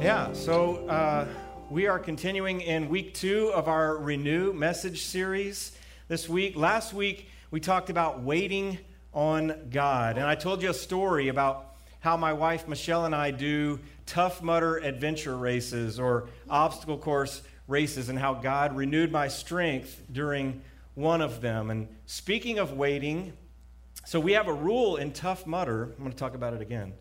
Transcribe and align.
Yeah, 0.00 0.32
so 0.32 0.84
uh, 0.88 1.28
we 1.70 1.86
are 1.86 2.00
continuing 2.00 2.60
in 2.60 2.88
week 2.88 3.14
two 3.14 3.52
of 3.54 3.68
our 3.68 3.96
Renew 3.98 4.52
message 4.52 5.02
series 5.02 5.78
this 6.08 6.28
week. 6.28 6.56
Last 6.56 6.92
week, 6.92 7.28
we 7.52 7.60
talked 7.60 7.88
about 7.88 8.20
waiting 8.22 8.78
on 9.14 9.68
God. 9.70 10.18
And 10.18 10.26
I 10.26 10.34
told 10.34 10.60
you 10.60 10.70
a 10.70 10.74
story 10.74 11.28
about 11.28 11.76
how 12.00 12.16
my 12.16 12.32
wife 12.32 12.66
Michelle 12.66 13.04
and 13.04 13.14
I 13.14 13.30
do 13.30 13.78
Tough 14.06 14.42
Mudder 14.42 14.78
adventure 14.78 15.36
races 15.36 16.00
or 16.00 16.28
obstacle 16.50 16.98
course 16.98 17.42
races, 17.68 18.08
and 18.08 18.18
how 18.18 18.34
God 18.34 18.74
renewed 18.74 19.12
my 19.12 19.28
strength 19.28 20.02
during 20.10 20.62
one 20.96 21.20
of 21.20 21.40
them. 21.40 21.70
And 21.70 21.86
speaking 22.06 22.58
of 22.58 22.72
waiting, 22.72 23.34
so 24.08 24.18
we 24.18 24.32
have 24.32 24.48
a 24.48 24.52
rule 24.54 24.96
in 24.96 25.12
Tough 25.12 25.46
Mudder. 25.46 25.82
I'm 25.82 25.98
going 25.98 26.10
to 26.10 26.16
talk 26.16 26.34
about 26.34 26.54
it 26.54 26.62
again. 26.62 26.94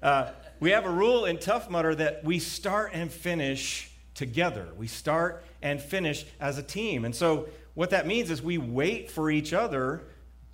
Uh, 0.00 0.30
we 0.60 0.70
have 0.70 0.86
a 0.86 0.90
rule 0.90 1.24
in 1.24 1.38
Tough 1.38 1.68
Mudder 1.68 1.92
that 1.96 2.22
we 2.22 2.38
start 2.38 2.92
and 2.94 3.10
finish 3.10 3.90
together. 4.14 4.68
We 4.76 4.86
start 4.86 5.44
and 5.60 5.82
finish 5.82 6.24
as 6.38 6.58
a 6.58 6.62
team. 6.62 7.04
And 7.04 7.16
so 7.16 7.48
what 7.74 7.90
that 7.90 8.06
means 8.06 8.30
is 8.30 8.42
we 8.42 8.58
wait 8.58 9.10
for 9.10 9.28
each 9.28 9.52
other 9.52 10.02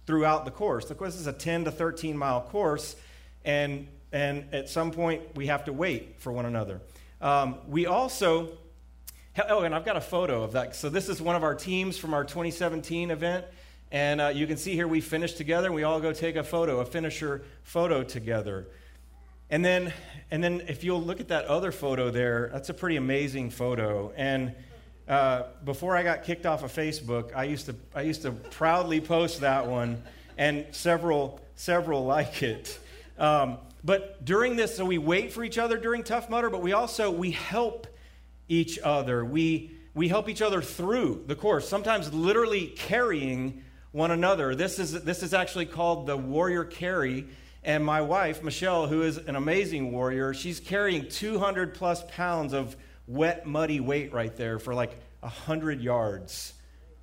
throughout 0.07 0.47
the 0.47 0.51
course. 0.51 0.87
The 0.87 0.95
course 0.95 1.15
is 1.15 1.27
a 1.27 1.33
10 1.35 1.67
to 1.67 1.71
13 1.71 2.17
mile 2.17 2.41
course, 2.41 2.97
and, 3.45 3.87
and 4.11 4.47
at 4.55 4.71
some 4.71 4.93
point 4.93 5.37
we 5.37 5.49
have 5.49 5.67
to 5.67 5.75
wait 5.75 6.23
for 6.23 6.33
one 6.33 6.47
another. 6.47 6.81
Um, 7.21 7.59
we 7.67 7.85
also, 7.85 8.57
oh, 9.47 9.61
and 9.61 9.75
I've 9.75 9.85
got 9.85 9.99
a 9.99 10.01
photo 10.01 10.43
of 10.43 10.53
that. 10.53 10.75
So 10.75 10.89
this 10.89 11.11
is 11.11 11.21
one 11.21 11.37
of 11.37 11.43
our 11.43 11.55
teams 11.55 11.99
from 11.99 12.15
our 12.15 12.25
2017 12.25 13.11
event. 13.11 13.45
And 13.91 14.21
uh, 14.21 14.29
you 14.29 14.47
can 14.47 14.59
see 14.59 14.75
here 14.75 14.87
we 14.87 15.01
finished 15.01 15.39
together, 15.39 15.67
and 15.67 15.75
we 15.75 15.83
all 15.83 16.01
go 16.01 16.13
take 16.13 16.37
a 16.37 16.45
photo, 16.45 16.81
a 16.81 16.85
finisher 16.85 17.43
photo 17.63 18.03
together. 18.03 18.67
And 19.51 19.65
then, 19.65 19.95
and 20.31 20.45
then 20.45 20.63
if 20.69 20.85
you'll 20.85 21.01
look 21.03 21.21
at 21.21 21.29
that 21.29 21.47
other 21.47 21.73
photo 21.73 22.11
there, 22.11 22.51
that's 22.53 22.69
a 22.69 22.75
pretty 22.75 22.97
amazing 22.97 23.49
photo. 23.49 24.13
And 24.15 24.55
uh, 25.09 25.45
before 25.65 25.97
I 25.97 26.03
got 26.03 26.25
kicked 26.25 26.45
off 26.45 26.63
of 26.63 26.71
Facebook, 26.71 27.35
I 27.35 27.45
used 27.45 27.65
to, 27.67 27.75
I 27.95 28.03
used 28.03 28.23
to 28.23 28.33
proudly 28.33 29.01
post 29.01 29.41
that 29.41 29.67
one, 29.67 30.03
and 30.37 30.67
several, 30.73 31.41
several 31.55 32.05
like 32.05 32.43
it. 32.43 32.79
Um, 33.19 33.57
but 33.83 34.23
during 34.23 34.57
this, 34.57 34.77
so 34.77 34.85
we 34.85 34.99
wait 34.99 35.33
for 35.33 35.43
each 35.45 35.57
other 35.57 35.79
during 35.79 36.03
Tough 36.03 36.29
Mudder, 36.29 36.51
but 36.51 36.61
we 36.61 36.75
also, 36.75 37.11
we 37.11 37.31
help 37.31 37.87
each 38.49 38.79
other. 38.81 39.25
We, 39.25 39.71
we 39.95 40.09
help 40.09 40.29
each 40.29 40.43
other 40.43 40.61
through 40.61 41.25
the 41.27 41.35
course, 41.35 41.67
sometimes 41.67 42.13
literally 42.13 42.67
carrying 42.67 43.65
one 43.99 44.13
another. 44.13 44.55
This 44.55 44.79
is, 44.79 45.03
this 45.03 45.23
is 45.23 45.35
actually 45.35 45.67
called 45.67 46.07
the 46.07 46.17
warrior 46.17 46.65
carry. 46.65 47.27
And 47.65 47.85
my 47.85 48.01
wife, 48.01 48.43
Michelle, 48.43 48.87
who 48.87 49.03
is 49.03 49.19
an 49.19 49.35
amazing 49.35 49.93
warrior, 49.93 50.33
she's 50.33 50.61
carrying 50.61 51.09
200 51.09 51.75
plus 51.75 52.05
pounds 52.09 52.55
of 52.55 52.77
wet, 53.09 53.45
muddy 53.45 53.81
weight 53.81 54.13
right 54.13 54.35
there 54.37 54.61
for 54.61 54.73
like 54.73 54.97
100 55.21 55.81
yards. 55.81 56.55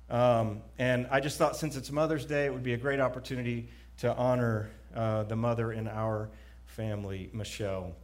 Um, 0.08 0.62
and 0.78 1.06
I 1.10 1.20
just 1.20 1.36
thought 1.36 1.56
since 1.56 1.76
it's 1.76 1.92
Mother's 1.92 2.24
Day, 2.24 2.46
it 2.46 2.52
would 2.52 2.62
be 2.62 2.72
a 2.72 2.78
great 2.78 2.98
opportunity 2.98 3.68
to 3.98 4.14
honor 4.16 4.70
uh, 4.94 5.24
the 5.24 5.36
mother 5.36 5.72
in 5.72 5.86
our 5.88 6.30
family, 6.64 7.28
Michelle. 7.34 7.94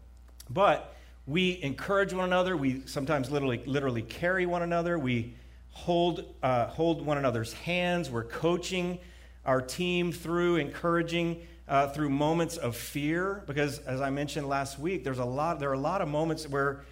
But 0.51 0.95
we 1.27 1.63
encourage 1.63 2.13
one 2.13 2.27
another. 2.27 2.57
We 2.59 2.83
sometimes 2.87 3.31
literally, 3.31 3.63
literally 3.65 4.03
carry 4.03 4.45
one 4.45 4.63
another. 4.63 4.99
We 4.99 5.35
hold, 5.73 6.25
uh, 6.43 6.67
hold 6.67 7.05
one 7.05 7.19
another's 7.19 7.53
hands. 7.53 8.11
We're 8.11 8.25
coaching 8.25 8.99
our 9.45 9.61
team 9.61 10.13
through, 10.13 10.57
encouraging 10.57 11.47
uh, 11.69 11.89
through 11.89 12.11
moments 12.11 12.57
of 12.57 12.77
fear. 12.77 13.43
Because 13.47 13.79
as 13.81 14.01
I 14.01 14.11
mentioned 14.11 14.49
last 14.49 14.79
week, 14.79 15.05
there's 15.05 15.19
a 15.19 15.25
lot, 15.25 15.59
there 15.59 15.71
are 15.71 15.75
a 15.75 15.79
lot 15.79 16.01
of 16.01 16.09
moments 16.09 16.49
where 16.49 16.85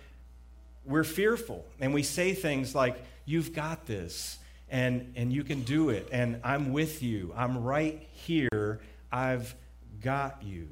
we're 0.85 1.05
fearful 1.05 1.65
and 1.79 1.95
we 1.95 2.03
say 2.03 2.35
things 2.35 2.75
like, 2.75 3.01
You've 3.27 3.55
got 3.55 3.87
this, 3.87 4.41
and, 4.71 5.13
and 5.15 5.33
you 5.33 5.45
can 5.45 5.63
do 5.63 5.91
it, 5.91 6.09
and 6.11 6.41
I'm 6.43 6.73
with 6.73 7.01
you, 7.01 7.33
I'm 7.37 7.63
right 7.63 8.05
here, 8.11 8.81
I've 9.13 9.55
got 10.01 10.43
you. 10.43 10.69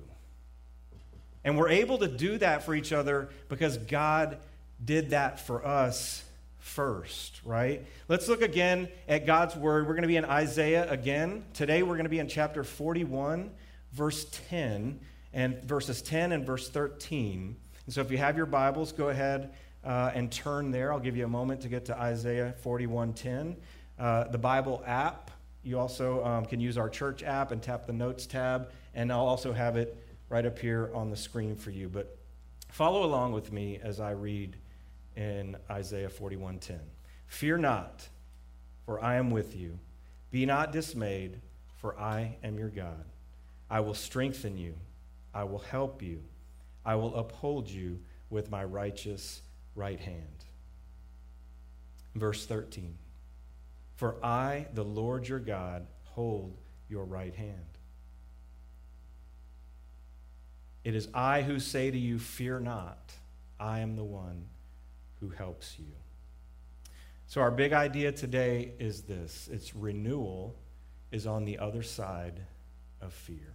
And 1.45 1.57
we're 1.57 1.69
able 1.69 1.99
to 1.99 2.09
do 2.09 2.39
that 2.39 2.65
for 2.65 2.75
each 2.75 2.93
other 2.93 3.29
because 3.49 3.77
God 3.77 4.39
did 4.85 5.11
that 5.11 5.39
for 5.39 5.65
us 5.65 6.25
first, 6.59 7.41
right? 7.45 7.85
Let's 8.09 8.29
look 8.29 8.43
again 8.43 8.89
at 9.09 9.27
God's 9.27 9.57
word. 9.57 9.87
We're 9.87 9.95
going 9.95 10.03
to 10.03 10.09
be 10.09 10.17
in 10.17 10.25
Isaiah 10.25 10.91
again. 10.91 11.45
Today 11.55 11.83
we're 11.83 11.95
going 11.95 12.05
to 12.05 12.11
be 12.11 12.19
in 12.19 12.29
chapter 12.29 12.65
41, 12.65 13.51
verse 13.93 14.27
10, 14.49 15.01
and 15.33 15.63
verses 15.65 16.03
10 16.03 16.33
and 16.33 16.45
verse 16.45 16.69
13. 16.69 17.57
And 17.87 17.95
so 17.95 18.01
if 18.01 18.11
you 18.11 18.19
have 18.19 18.37
your 18.37 18.47
Bibles, 18.47 18.93
go 18.93 19.09
ahead 19.09 19.55
uh, 19.85 20.11
and 20.15 20.31
turn 20.31 20.71
there. 20.71 20.93
I'll 20.93 21.01
give 21.01 21.17
you 21.17 21.25
a 21.25 21.29
moment 21.29 21.61
to 21.63 21.69
get 21.69 21.85
to 21.87 21.99
Isaiah 21.99 22.55
41:10. 22.65 23.57
Uh, 23.99 24.25
the 24.29 24.39
Bible 24.39 24.83
app, 24.87 25.31
you 25.63 25.79
also 25.79 26.25
um, 26.25 26.45
can 26.45 26.61
use 26.61 26.79
our 26.79 26.89
church 26.89 27.23
app 27.23 27.51
and 27.51 27.63
tap 27.63 27.87
the 27.87 27.93
Notes 27.93 28.27
tab, 28.27 28.71
and 28.95 29.11
I'll 29.11 29.27
also 29.27 29.53
have 29.53 29.77
it 29.77 29.97
right 30.29 30.45
up 30.45 30.59
here 30.59 30.91
on 30.95 31.11
the 31.11 31.17
screen 31.17 31.57
for 31.57 31.71
you. 31.71 31.89
But 31.89 32.19
follow 32.71 33.05
along 33.05 33.33
with 33.33 33.53
me 33.53 33.81
as 33.83 33.99
I 34.01 34.11
read 34.11 34.57
in 35.19 35.57
Isaiah 35.69 36.09
41:10. 36.09 36.79
Fear 37.27 37.59
not, 37.59 38.09
for 38.87 39.03
I 39.03 39.17
am 39.17 39.31
with 39.31 39.55
you. 39.55 39.79
Be 40.31 40.47
not 40.47 40.73
dismayed, 40.73 41.41
for 41.77 41.99
I 41.99 42.37
am 42.43 42.57
your 42.57 42.69
God. 42.69 43.05
I 43.69 43.81
will 43.81 43.95
strengthen 43.95 44.57
you. 44.57 44.75
I 45.35 45.45
will 45.45 45.59
help 45.59 46.03
you. 46.03 46.23
I 46.87 46.95
will 46.95 47.15
uphold 47.17 47.69
you 47.69 48.01
with 48.31 48.51
my 48.51 48.65
righteous 48.65 49.43
right 49.75 49.99
hand. 49.99 50.45
Verse 52.15 52.47
13 52.47 52.97
For 53.97 54.25
I, 54.25 54.69
the 54.73 54.85
Lord 54.85 55.27
your 55.27 55.41
God, 55.41 55.87
hold 56.05 56.57
your 56.89 57.05
right 57.05 57.35
hand. 57.35 57.67
It 60.85 60.95
is 60.95 61.09
I 61.13 61.43
who 61.43 61.59
say 61.59 61.91
to 61.91 61.99
you, 61.99 62.21
Fear 62.21 62.61
not, 62.61 63.15
I 63.59 63.81
am 63.81 63.97
the 63.97 64.05
one 64.05 64.47
who 65.21 65.31
helps 65.31 65.79
you. 65.79 65.93
So, 67.27 67.41
our 67.41 67.51
big 67.51 67.73
idea 67.73 68.13
today 68.13 68.73
is 68.79 69.03
this 69.03 69.49
it's 69.53 69.75
renewal 69.75 70.57
is 71.11 71.27
on 71.27 71.45
the 71.45 71.59
other 71.59 71.83
side 71.83 72.41
of 73.01 73.13
fear. 73.13 73.55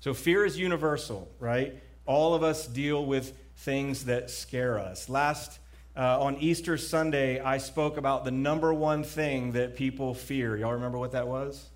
So, 0.00 0.12
fear 0.12 0.44
is 0.44 0.58
universal, 0.58 1.30
right? 1.38 1.82
All 2.04 2.34
of 2.34 2.42
us 2.42 2.66
deal 2.66 3.06
with 3.06 3.32
things 3.56 4.04
that 4.06 4.30
scare 4.30 4.78
us. 4.78 5.08
Last 5.08 5.58
uh, 5.96 6.20
on 6.20 6.36
Easter 6.38 6.76
Sunday, 6.76 7.40
I 7.40 7.58
spoke 7.58 7.96
about 7.96 8.24
the 8.24 8.30
number 8.30 8.72
one 8.72 9.04
thing 9.04 9.52
that 9.52 9.76
people 9.76 10.14
fear. 10.14 10.56
Y'all 10.56 10.72
remember 10.72 10.98
what 10.98 11.12
that 11.12 11.28
was? 11.28 11.68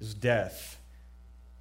Is 0.00 0.14
death. 0.14 0.78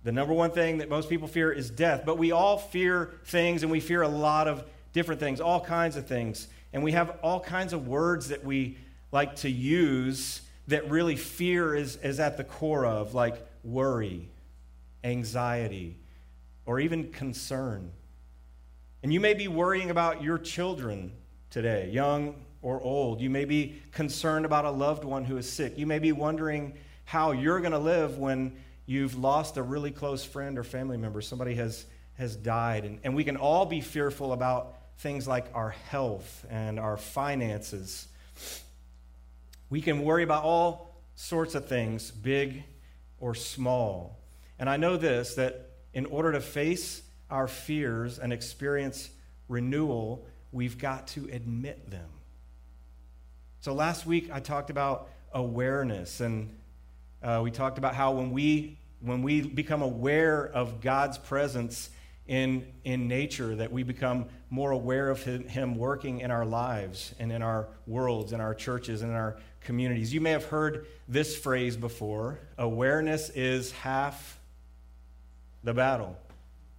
The 0.04 0.12
number 0.12 0.34
one 0.34 0.52
thing 0.52 0.78
that 0.78 0.90
most 0.90 1.10
people 1.10 1.28
fear 1.28 1.52
is 1.52 1.70
death. 1.70 2.04
But 2.06 2.20
we 2.20 2.32
all 2.32 2.58
fear 2.58 3.16
things, 3.26 3.64
and 3.64 3.72
we 3.72 3.80
fear 3.80 4.04
a 4.04 4.08
lot 4.08 4.48
of 4.48 4.64
different 4.96 5.20
things, 5.20 5.42
all 5.42 5.60
kinds 5.60 5.98
of 5.98 6.08
things. 6.08 6.48
And 6.72 6.82
we 6.82 6.94
have 6.94 7.20
all 7.22 7.42
kinds 7.42 7.74
of 7.74 7.86
words 7.86 8.30
that 8.30 8.46
we 8.46 8.78
like 9.12 9.36
to 9.38 9.50
use 9.50 10.42
that 10.70 10.90
really 10.90 11.18
fear 11.18 11.76
is, 11.76 11.98
is 11.98 12.20
at 12.22 12.38
the 12.38 12.46
core 12.46 12.86
of, 12.86 13.14
like 13.14 13.46
worry, 13.64 14.30
anxiety, 15.04 15.98
or 16.66 16.80
even 16.80 17.12
concern. 17.12 17.92
And 19.04 19.14
you 19.14 19.20
may 19.20 19.34
be 19.34 19.50
worrying 19.50 19.92
about 19.92 20.24
your 20.24 20.38
children 20.38 21.12
today, 21.50 21.90
young 21.92 22.36
or 22.62 22.82
old. 22.82 23.20
You 23.20 23.30
may 23.30 23.44
be 23.44 23.82
concerned 23.92 24.46
about 24.46 24.64
a 24.64 24.72
loved 24.72 25.04
one 25.04 25.26
who 25.26 25.36
is 25.36 25.52
sick. 25.52 25.78
You 25.78 25.86
may 25.86 26.00
be 26.00 26.14
wondering 26.14 26.74
how 27.04 27.34
you're 27.34 27.60
going 27.60 27.74
to 27.74 27.80
live 27.80 28.18
when 28.18 28.56
you've 28.86 29.18
lost 29.18 29.58
a 29.58 29.62
really 29.62 29.92
close 29.92 30.24
friend 30.24 30.58
or 30.58 30.64
family 30.64 30.96
member. 30.96 31.20
Somebody 31.20 31.56
has, 31.56 31.86
has 32.18 32.38
died. 32.38 32.86
And, 32.86 33.00
and 33.04 33.14
we 33.14 33.26
can 33.26 33.36
all 33.36 33.66
be 33.66 33.82
fearful 33.82 34.32
about 34.32 34.75
things 34.98 35.28
like 35.28 35.46
our 35.54 35.72
health 35.72 36.46
and 36.50 36.80
our 36.80 36.98
finances. 36.98 38.08
We 39.70 39.82
can 39.82 40.04
worry 40.04 40.24
about 40.24 40.44
all 40.44 40.96
sorts 41.16 41.56
of 41.56 41.68
things, 41.68 42.12
big 42.12 42.64
or 43.20 43.36
small. 43.36 44.20
And 44.60 44.70
I 44.70 44.78
know 44.78 44.98
this 44.98 45.36
that 45.36 45.70
in 45.94 46.06
order 46.06 46.32
to 46.32 46.42
face 46.42 47.02
our 47.30 47.48
fears 47.48 48.20
and 48.20 48.32
experience 48.32 49.10
renewal, 49.48 50.26
we've 50.52 50.78
got 50.78 51.08
to 51.08 51.28
admit 51.32 51.90
them. 51.90 52.10
So 53.62 53.74
last 53.74 54.06
week 54.06 54.30
I 54.32 54.40
talked 54.40 54.70
about 54.70 55.10
awareness, 55.34 56.22
and 56.22 56.56
uh, 57.24 57.42
we 57.44 57.52
talked 57.52 57.78
about 57.78 57.96
how 57.96 58.12
when 58.12 58.32
we 58.32 58.78
when 59.02 59.22
we 59.22 59.42
become 59.42 59.82
aware 59.82 60.46
of 60.46 60.82
God's 60.82 61.18
presence 61.18 61.90
in, 62.28 62.66
in 62.84 63.08
nature 63.08 63.56
that 63.56 63.72
we 63.72 63.84
become 63.84 64.26
more 64.50 64.72
aware 64.72 65.10
of 65.10 65.24
him, 65.24 65.48
him 65.48 65.76
working 65.76 66.22
in 66.22 66.32
our 66.32 66.46
lives 66.46 67.14
and 67.20 67.32
in 67.32 67.42
our 67.42 67.68
worlds, 67.86 68.34
in 68.34 68.42
our 68.42 68.56
churches, 68.56 69.02
and 69.02 69.12
in 69.12 69.18
our 69.18 69.38
communities. 69.62 70.14
You 70.14 70.22
may 70.22 70.32
have 70.32 70.46
heard 70.46 70.88
this 71.08 71.38
phrase 71.38 71.78
before 71.78 72.40
awareness 72.58 73.30
is 73.30 73.72
half 73.72 74.40
the 75.64 75.74
battle. 75.74 76.18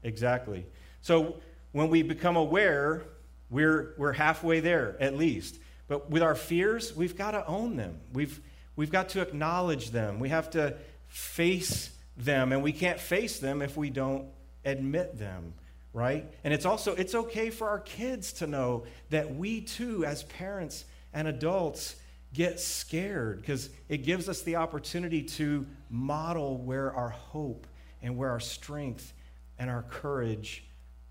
Exactly. 0.02 0.66
So 1.02 1.36
when 1.72 1.90
we 1.90 2.02
become 2.02 2.36
aware, 2.36 3.02
we're, 3.50 3.94
we're 3.98 4.12
halfway 4.12 4.60
there 4.60 4.96
at 5.00 5.16
least. 5.16 5.58
But 5.88 6.10
with 6.10 6.22
our 6.22 6.34
fears, 6.34 6.94
we've 6.96 7.16
got 7.16 7.32
to 7.32 7.46
own 7.46 7.76
them. 7.76 8.00
We've, 8.12 8.40
we've 8.74 8.90
got 8.90 9.10
to 9.10 9.20
acknowledge 9.20 9.90
them. 9.90 10.18
We 10.18 10.30
have 10.30 10.50
to 10.50 10.76
face 11.06 11.90
them, 12.16 12.52
and 12.52 12.62
we 12.62 12.72
can't 12.72 12.98
face 12.98 13.38
them 13.38 13.62
if 13.62 13.76
we 13.76 13.90
don't 13.90 14.26
admit 14.66 15.18
them 15.18 15.54
right? 15.96 16.30
And 16.44 16.52
it's 16.52 16.66
also 16.66 16.94
it's 16.94 17.14
okay 17.14 17.48
for 17.48 17.70
our 17.70 17.78
kids 17.78 18.34
to 18.34 18.46
know 18.46 18.84
that 19.08 19.34
we 19.34 19.62
too 19.62 20.04
as 20.04 20.24
parents 20.24 20.84
and 21.14 21.26
adults 21.26 21.96
get 22.34 22.60
scared 22.60 23.40
because 23.40 23.70
it 23.88 24.04
gives 24.04 24.28
us 24.28 24.42
the 24.42 24.56
opportunity 24.56 25.22
to 25.22 25.64
model 25.88 26.58
where 26.58 26.92
our 26.92 27.08
hope 27.08 27.66
and 28.02 28.18
where 28.18 28.30
our 28.30 28.40
strength 28.40 29.14
and 29.58 29.70
our 29.70 29.84
courage 29.84 30.66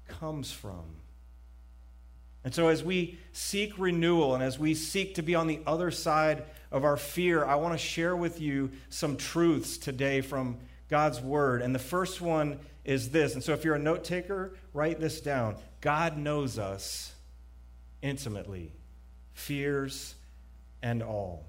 comes 0.07 0.51
from. 0.51 0.85
And 2.43 2.53
so 2.53 2.67
as 2.67 2.83
we 2.83 3.17
seek 3.31 3.79
renewal 3.79 4.35
and 4.35 4.43
as 4.43 4.59
we 4.59 4.75
seek 4.75 5.15
to 5.15 5.23
be 5.23 5.33
on 5.33 5.47
the 5.47 5.61
other 5.65 5.89
side 5.89 6.43
of 6.71 6.83
our 6.83 6.97
fear 6.97 7.43
i 7.43 7.55
want 7.55 7.73
to 7.73 7.77
share 7.77 8.15
with 8.15 8.39
you 8.39 8.69
some 8.89 9.17
truths 9.17 9.79
today 9.79 10.21
from 10.21 10.57
god's 10.89 11.19
word. 11.21 11.61
And 11.61 11.73
the 11.73 11.79
first 11.79 12.21
one 12.21 12.59
is 12.85 13.09
this. 13.09 13.33
And 13.33 13.43
so 13.43 13.53
if 13.53 13.65
you're 13.65 13.75
a 13.75 13.79
note 13.79 14.03
taker, 14.03 14.53
write 14.73 14.99
this 14.99 15.19
down. 15.19 15.57
God 15.81 16.17
knows 16.17 16.57
us 16.57 17.13
intimately, 18.01 18.71
fears 19.33 20.15
and 20.81 21.01
all. 21.01 21.45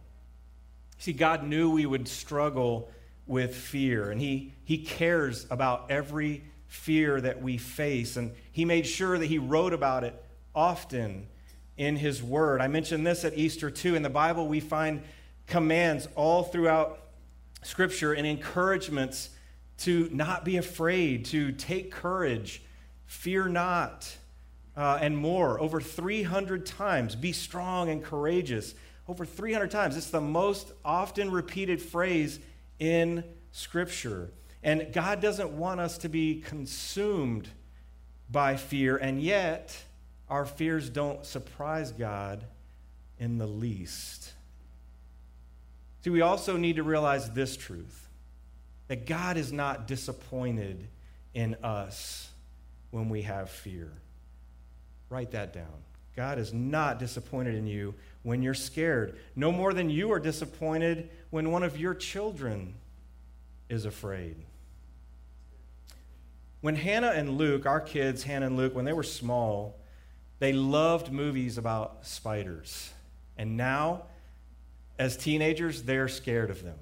See, 0.99 1.13
God 1.13 1.45
knew 1.45 1.71
we 1.71 1.87
would 1.87 2.09
struggle 2.09 2.91
with 3.27 3.55
fear, 3.55 4.11
and 4.11 4.21
He, 4.21 4.55
he 4.65 4.79
cares 4.79 5.47
about 5.51 5.91
every 5.91 6.45
fear 6.69 7.21
that 7.21 7.43
we 7.43 7.59
face. 7.59 8.17
And 8.17 8.33
He 8.51 8.65
made 8.65 8.87
sure 8.87 9.19
that 9.19 9.27
He 9.27 9.39
wrote 9.39 9.75
about 9.75 10.05
it 10.05 10.21
often 10.55 11.27
in 11.77 11.97
His 11.97 12.23
Word. 12.23 12.63
I 12.63 12.69
mentioned 12.69 13.07
this 13.07 13.25
at 13.25 13.37
Easter 13.37 13.71
too. 13.71 13.95
In 13.95 14.03
the 14.03 14.09
Bible, 14.09 14.49
we 14.49 14.61
find 14.61 15.03
commands 15.47 16.09
all 16.15 16.45
throughout 16.45 17.01
Scripture 17.63 18.13
and 18.13 18.27
encouragements 18.27 19.31
to 19.79 20.09
not 20.13 20.45
be 20.45 20.57
afraid, 20.57 21.27
to 21.27 21.53
take 21.53 21.91
courage, 21.91 22.63
fear 23.07 23.49
not, 23.49 24.17
uh, 24.77 24.99
and 25.01 25.17
more. 25.17 25.61
Over 25.61 25.81
300 25.81 26.67
times. 26.67 27.17
Be 27.17 27.33
strong 27.33 27.89
and 27.89 28.03
courageous. 28.03 28.75
Over 29.09 29.25
300 29.25 29.71
times. 29.71 29.97
It's 29.97 30.11
the 30.11 30.21
most 30.21 30.73
often 30.85 31.31
repeated 31.31 31.81
phrase 31.81 32.41
in 32.79 33.25
Scripture. 33.53 34.31
And 34.63 34.93
God 34.93 35.21
doesn't 35.21 35.51
want 35.51 35.81
us 35.81 35.99
to 35.99 36.09
be 36.09 36.41
consumed 36.41 37.49
by 38.29 38.57
fear, 38.57 38.97
and 38.97 39.23
yet 39.23 39.77
our 40.29 40.45
fears 40.45 40.91
don't 40.91 41.25
surprise 41.25 41.93
God 41.93 42.45
in 43.19 43.39
the 43.39 43.47
least. 43.47 44.33
See, 46.03 46.11
we 46.11 46.21
also 46.21 46.57
need 46.57 46.77
to 46.77 46.83
realize 46.83 47.31
this 47.31 47.57
truth 47.57 48.09
that 48.89 49.07
God 49.07 49.37
is 49.37 49.53
not 49.53 49.87
disappointed 49.87 50.89
in 51.35 51.55
us 51.63 52.31
when 52.91 53.09
we 53.09 53.23
have 53.23 53.51
fear. 53.51 53.93
Write 55.11 55.33
that 55.33 55.53
down. 55.53 55.83
God 56.17 56.39
is 56.39 56.53
not 56.53 56.99
disappointed 56.99 57.55
in 57.55 57.67
you 57.67 57.95
when 58.23 58.43
you're 58.43 58.55
scared, 58.55 59.19
no 59.37 59.53
more 59.53 59.73
than 59.73 59.91
you 59.91 60.11
are 60.13 60.19
disappointed 60.19 61.11
when 61.31 61.53
one 61.53 61.63
of 61.63 61.79
your 61.79 61.95
children 61.95 62.75
is 63.69 63.85
afraid. 63.85 64.37
When 66.63 66.75
Hannah 66.75 67.13
and 67.15 67.37
Luke, 67.37 67.67
our 67.67 67.81
kids, 67.81 68.25
Hannah 68.25 68.47
and 68.47 68.57
Luke, 68.57 68.75
when 68.75 68.85
they 68.85 68.93
were 68.93 69.03
small, 69.03 69.79
they 70.39 70.53
loved 70.53 71.13
movies 71.13 71.59
about 71.59 72.07
spiders. 72.07 72.93
And 73.37 73.57
now, 73.57 74.05
as 74.99 75.17
teenagers, 75.17 75.83
they're 75.83 76.09
scared 76.09 76.51
of 76.51 76.63
them. 76.63 76.79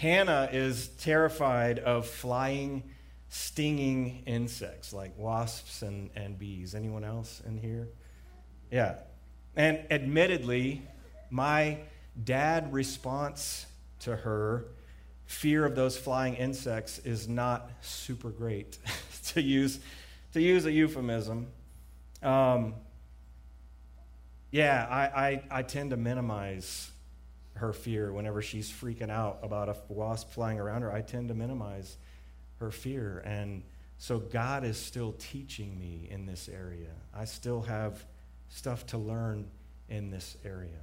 Hannah 0.00 0.48
is 0.50 0.88
terrified 0.88 1.78
of 1.78 2.06
flying, 2.06 2.84
stinging 3.28 4.22
insects 4.24 4.94
like 4.94 5.12
wasps 5.18 5.82
and, 5.82 6.08
and 6.16 6.38
bees. 6.38 6.74
Anyone 6.74 7.04
else 7.04 7.42
in 7.46 7.58
here? 7.58 7.86
Yeah. 8.70 8.94
And 9.54 9.80
admittedly, 9.90 10.80
my 11.28 11.80
dad 12.24 12.72
response 12.72 13.66
to 13.98 14.16
her 14.16 14.68
fear 15.26 15.66
of 15.66 15.74
those 15.74 15.98
flying 15.98 16.34
insects 16.34 16.98
is 17.00 17.28
not 17.28 17.70
super 17.82 18.30
great 18.30 18.78
to 19.26 19.42
use 19.42 19.80
to 20.32 20.40
use 20.40 20.64
a 20.64 20.72
euphemism 20.72 21.46
um, 22.22 22.74
yeah 24.50 24.86
I, 24.90 25.02
I, 25.02 25.42
I 25.58 25.62
tend 25.62 25.90
to 25.90 25.96
minimize 25.96 26.90
her 27.60 27.72
fear 27.72 28.12
whenever 28.12 28.42
she's 28.42 28.70
freaking 28.70 29.10
out 29.10 29.38
about 29.42 29.68
a 29.68 29.76
wasp 29.88 30.30
flying 30.30 30.58
around 30.58 30.82
her. 30.82 30.92
I 30.92 31.02
tend 31.02 31.28
to 31.28 31.34
minimize 31.34 31.96
her 32.58 32.70
fear. 32.70 33.22
And 33.24 33.62
so 33.98 34.18
God 34.18 34.64
is 34.64 34.78
still 34.78 35.14
teaching 35.18 35.78
me 35.78 36.08
in 36.10 36.26
this 36.26 36.48
area. 36.48 36.90
I 37.14 37.26
still 37.26 37.62
have 37.62 38.04
stuff 38.48 38.86
to 38.86 38.98
learn 38.98 39.46
in 39.88 40.10
this 40.10 40.36
area. 40.44 40.80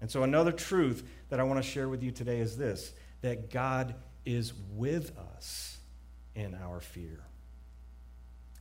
And 0.00 0.10
so, 0.10 0.22
another 0.22 0.52
truth 0.52 1.06
that 1.28 1.40
I 1.40 1.42
want 1.42 1.62
to 1.62 1.68
share 1.68 1.88
with 1.88 2.02
you 2.02 2.10
today 2.10 2.40
is 2.40 2.56
this 2.56 2.92
that 3.20 3.50
God 3.50 3.94
is 4.24 4.54
with 4.74 5.16
us 5.36 5.78
in 6.34 6.54
our 6.54 6.80
fear. 6.80 7.20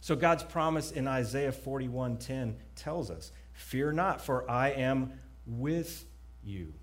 So, 0.01 0.15
God's 0.15 0.43
promise 0.43 0.91
in 0.91 1.07
Isaiah 1.07 1.53
41:10 1.53 2.55
tells 2.75 3.09
us, 3.09 3.31
Fear 3.53 3.93
not, 3.93 4.21
for 4.21 4.49
I 4.49 4.69
am 4.71 5.13
with 5.45 6.05
you. 6.43 6.73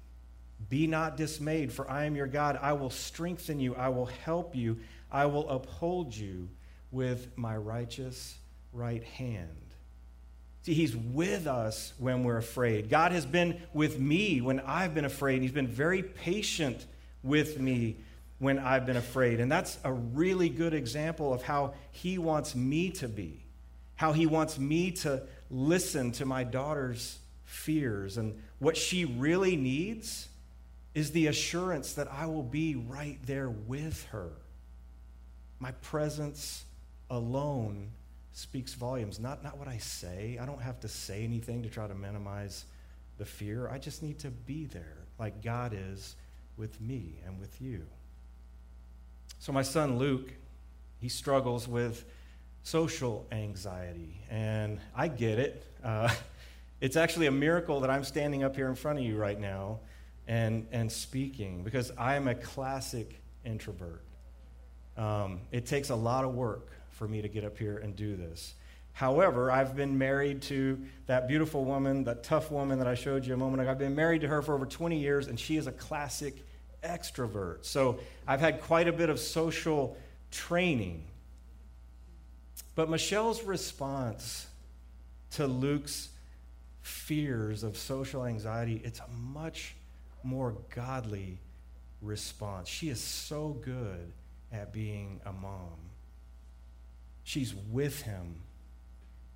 Be 0.68 0.86
not 0.86 1.16
dismayed, 1.16 1.72
for 1.72 1.88
I 1.90 2.04
am 2.04 2.16
your 2.16 2.26
God. 2.26 2.58
I 2.60 2.72
will 2.72 2.90
strengthen 2.90 3.60
you. 3.60 3.74
I 3.74 3.88
will 3.88 4.06
help 4.06 4.56
you. 4.56 4.78
I 5.10 5.26
will 5.26 5.48
uphold 5.48 6.14
you 6.14 6.48
with 6.90 7.28
my 7.36 7.56
righteous 7.56 8.36
right 8.72 9.04
hand. 9.04 9.50
See, 10.62 10.74
He's 10.74 10.96
with 10.96 11.46
us 11.46 11.92
when 11.98 12.24
we're 12.24 12.38
afraid. 12.38 12.88
God 12.88 13.12
has 13.12 13.24
been 13.24 13.60
with 13.72 14.00
me 14.00 14.40
when 14.40 14.60
I've 14.60 14.94
been 14.94 15.04
afraid. 15.04 15.42
He's 15.42 15.52
been 15.52 15.68
very 15.68 16.02
patient 16.02 16.86
with 17.22 17.60
me 17.60 17.96
when 18.38 18.58
I've 18.58 18.84
been 18.84 18.96
afraid. 18.96 19.40
And 19.40 19.50
that's 19.50 19.78
a 19.84 19.92
really 19.92 20.48
good 20.48 20.75
example 20.75 21.32
of 21.32 21.42
how 21.42 21.75
He 21.92 22.18
wants 22.18 22.54
me 22.54 22.90
to 22.92 23.08
be, 23.08 23.44
how 23.94 24.12
He 24.12 24.26
wants 24.26 24.58
me 24.58 24.90
to 24.92 25.22
listen 25.50 26.12
to 26.12 26.25
my 26.25 26.42
daughter's 26.42 27.18
fears 27.44 28.16
and 28.16 28.40
what 28.58 28.76
she 28.76 29.04
really 29.04 29.54
needs 29.54 30.28
is 30.96 31.10
the 31.10 31.26
assurance 31.26 31.92
that 31.92 32.10
I 32.10 32.24
will 32.24 32.42
be 32.42 32.74
right 32.74 33.18
there 33.26 33.50
with 33.50 34.06
her. 34.12 34.30
My 35.58 35.72
presence 35.72 36.64
alone 37.10 37.90
speaks 38.32 38.72
volumes, 38.72 39.20
not, 39.20 39.44
not 39.44 39.58
what 39.58 39.68
I 39.68 39.76
say. 39.76 40.38
I 40.40 40.46
don't 40.46 40.62
have 40.62 40.80
to 40.80 40.88
say 40.88 41.22
anything 41.22 41.62
to 41.64 41.68
try 41.68 41.86
to 41.86 41.94
minimize 41.94 42.64
the 43.18 43.26
fear. 43.26 43.68
I 43.68 43.76
just 43.76 44.02
need 44.02 44.18
to 44.20 44.30
be 44.30 44.64
there 44.64 44.96
like 45.18 45.44
God 45.44 45.76
is 45.76 46.16
with 46.56 46.80
me 46.80 47.20
and 47.26 47.38
with 47.38 47.60
you. 47.60 47.82
So, 49.38 49.52
my 49.52 49.62
son 49.62 49.98
Luke, 49.98 50.32
he 50.98 51.10
struggles 51.10 51.68
with 51.68 52.06
social 52.62 53.26
anxiety, 53.32 54.22
and 54.30 54.80
I 54.94 55.08
get 55.08 55.38
it. 55.38 55.62
Uh, 55.84 56.08
it's 56.80 56.96
actually 56.96 57.26
a 57.26 57.32
miracle 57.32 57.80
that 57.80 57.90
I'm 57.90 58.02
standing 58.02 58.44
up 58.44 58.56
here 58.56 58.68
in 58.68 58.74
front 58.74 58.98
of 58.98 59.04
you 59.04 59.18
right 59.18 59.38
now 59.38 59.80
and, 60.28 60.66
and 60.73 60.90
speaking 60.90 61.62
because 61.62 61.92
I 61.97 62.16
am 62.16 62.28
a 62.28 62.35
classic 62.35 63.21
introvert. 63.45 64.02
Um, 64.97 65.40
it 65.52 65.66
takes 65.66 65.90
a 65.90 65.95
lot 65.95 66.25
of 66.25 66.35
work 66.35 66.73
for 66.90 67.06
me 67.06 67.23
to 67.23 67.28
get 67.28 67.45
up 67.45 67.59
here 67.59 67.78
and 67.78 67.95
do 67.95 68.16
this. 68.16 68.54
However, 68.92 69.50
I've 69.50 69.76
been 69.76 69.99
married 69.99 70.40
to 70.42 70.80
that 71.04 71.28
beautiful 71.28 71.66
woman, 71.66 72.04
that 72.04 72.25
tough 72.25 72.50
woman 72.50 72.78
that 72.78 72.88
I 72.88 72.95
showed 72.95 73.26
you 73.26 73.35
a 73.35 73.37
moment 73.37 73.61
ago. 73.61 73.71
I've 73.71 73.78
been 73.78 73.95
married 73.95 74.23
to 74.23 74.28
her 74.28 74.40
for 74.40 74.54
over 74.54 74.64
20 74.64 74.99
years, 74.99 75.26
and 75.26 75.38
she 75.38 75.59
is 75.59 75.66
a 75.66 75.73
classic 75.73 76.42
extrovert. 76.83 77.66
So 77.66 77.99
I've 78.26 78.40
had 78.40 78.62
quite 78.62 78.88
a 78.88 78.92
bit 78.92 79.11
of 79.11 79.21
social 79.21 79.99
training. 80.30 81.04
But 82.75 82.88
Michelle's 82.88 83.42
response 83.42 84.47
to 85.33 85.47
Luke's 85.47 86.09
fears 86.80 87.64
of 87.64 87.76
social 87.76 88.25
anxiety, 88.25 88.80
it's 88.83 89.00
a 89.00 89.09
much 89.09 89.75
more 90.26 90.56
godly 90.75 91.38
response. 92.02 92.68
She 92.68 92.88
is 92.88 93.00
so 93.00 93.56
good 93.62 94.12
at 94.52 94.73
being 94.73 95.21
a 95.25 95.33
mom. 95.33 95.76
She's 97.25 97.54
with 97.54 98.02
him. 98.02 98.42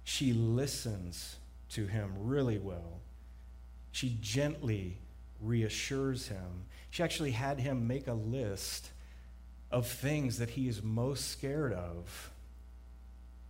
She 0.04 0.32
listens 0.32 1.36
to 1.70 1.86
him 1.86 2.12
really 2.18 2.58
well. 2.58 3.00
She 3.92 4.16
gently 4.20 4.98
reassures 5.40 6.28
him. 6.28 6.64
She 6.90 7.02
actually 7.02 7.32
had 7.32 7.58
him 7.58 7.86
make 7.86 8.06
a 8.06 8.14
list 8.14 8.90
of 9.70 9.86
things 9.86 10.38
that 10.38 10.50
he 10.50 10.68
is 10.68 10.82
most 10.82 11.28
scared 11.28 11.72
of. 11.72 12.30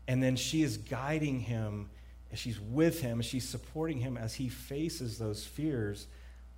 And 0.06 0.22
then 0.22 0.36
she 0.36 0.62
is 0.62 0.76
guiding 0.76 1.40
him, 1.40 1.90
she's 2.34 2.60
with 2.60 3.00
him, 3.00 3.22
she's 3.22 3.48
supporting 3.48 3.98
him 3.98 4.16
as 4.16 4.34
he 4.34 4.48
faces 4.48 5.18
those 5.18 5.44
fears 5.44 6.06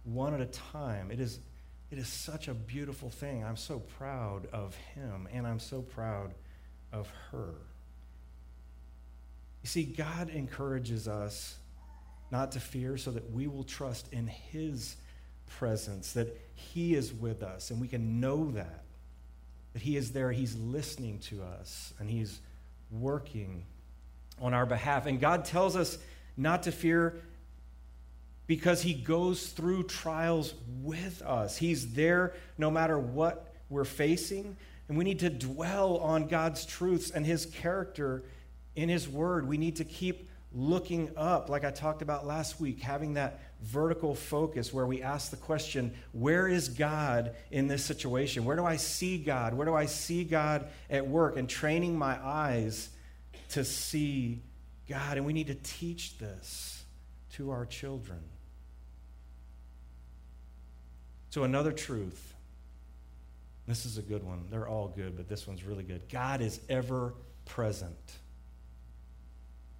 one 0.05 0.35
at 0.35 0.41
a 0.41 0.47
time. 0.47 1.11
It 1.11 1.21
is, 1.21 1.39
it 1.91 1.99
is 1.99 2.09
such 2.09 2.49
a 2.49 2.55
beautiful 2.55 3.11
thing. 3.11 3.45
I'm 3.45 3.57
so 3.57 3.79
proud 3.79 4.47
of 4.53 4.75
him, 4.95 5.29
and 5.33 5.47
I'm 5.47 5.61
so 5.61 5.83
proud 5.83 6.35
of 6.93 7.11
her. 7.31 7.55
You 9.63 9.69
see, 9.69 9.85
God 9.85 10.29
encourages 10.31 11.07
us 11.07 11.57
not 12.31 12.53
to 12.53 12.61
fear 12.61 12.97
so 12.97 13.11
that 13.13 13.31
we 13.31 13.47
will 13.47 13.65
trust 13.65 14.13
in 14.13 14.27
his 14.27 14.97
presence, 15.47 16.13
that 16.13 16.37
he 16.55 16.95
is 16.95 17.13
with 17.13 17.43
us, 17.43 17.71
and 17.71 17.81
we 17.81 17.89
can 17.89 18.21
know 18.21 18.51
that. 18.53 18.85
That 19.75 19.83
he 19.83 19.97
is 19.97 20.13
there, 20.13 20.33
he's 20.33 20.57
listening 20.57 21.19
to 21.21 21.43
us, 21.43 21.95
and 21.99 22.11
he's 22.11 22.41
working 22.91 23.65
on 24.41 24.53
our 24.53 24.67
behalf. 24.67 25.07
And 25.07 25.21
God 25.21 25.45
tells 25.45 25.77
us 25.77 25.99
not 26.37 26.65
to 26.65 26.73
fear 26.73 27.21
because 28.47 28.83
he 28.83 28.95
goes 28.95 29.49
through 29.49 29.85
trials 29.85 30.55
with 30.83 31.23
us. 31.23 31.57
He's 31.57 31.93
there 31.95 32.35
no 32.59 32.71
matter 32.71 32.99
what 32.99 33.55
we're 33.69 33.85
facing. 33.85 34.57
And 34.89 34.99
we 34.99 35.05
need 35.05 35.21
to 35.21 35.31
dwell 35.31 35.99
on 35.99 36.27
God's 36.27 36.67
truths 36.67 37.11
and 37.11 37.25
his 37.25 37.47
character 37.47 38.25
in 38.77 38.89
his 38.89 39.09
word. 39.09 39.47
We 39.47 39.57
need 39.57 39.77
to 39.77 39.85
keep 39.85 40.29
looking 40.55 41.11
up, 41.17 41.49
like 41.49 41.65
I 41.65 41.71
talked 41.71 42.03
about 42.03 42.27
last 42.27 42.61
week, 42.61 42.81
having 42.81 43.15
that 43.15 43.41
vertical 43.63 44.15
focus 44.15 44.73
where 44.73 44.87
we 44.87 45.01
ask 45.01 45.31
the 45.31 45.37
question, 45.39 45.95
where 46.13 46.47
is 46.47 46.69
God 46.69 47.35
in 47.51 47.69
this 47.69 47.83
situation? 47.85 48.45
Where 48.45 48.57
do 48.57 48.67
I 48.67 48.77
see 48.77 49.17
God? 49.17 49.55
Where 49.55 49.65
do 49.67 49.75
I 49.75 49.87
see 49.87 50.25
God 50.25 50.69
at 50.91 51.07
work? 51.07 51.39
And 51.39 51.49
training 51.49 51.97
my 51.97 52.19
eyes 52.23 52.91
to 53.51 53.65
see 53.65 54.43
God. 54.89 55.17
And 55.17 55.25
we 55.25 55.33
need 55.33 55.47
to 55.47 55.55
teach 55.55 56.19
this 56.19 56.85
to 57.35 57.51
our 57.51 57.65
children. 57.65 58.19
So, 61.33 61.45
another 61.45 61.73
truth. 61.73 62.35
This 63.67 63.87
is 63.87 63.97
a 63.97 64.03
good 64.03 64.23
one. 64.23 64.45
They're 64.51 64.69
all 64.69 64.89
good, 64.89 65.17
but 65.17 65.31
this 65.31 65.47
one's 65.47 65.65
really 65.65 65.83
good. 65.83 66.03
God 66.11 66.43
is 66.43 66.61
ever 66.69 67.15
present. 67.47 67.97